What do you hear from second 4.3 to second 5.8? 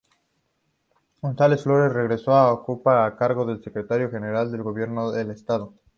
del gobierno del estado.